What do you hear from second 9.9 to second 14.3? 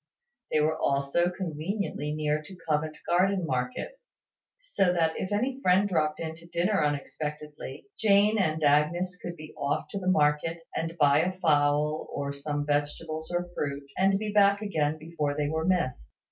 to the market, and buy a fowl, or some vegetables or fruit, and